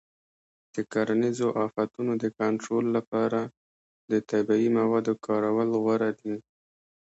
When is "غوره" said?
5.83-6.09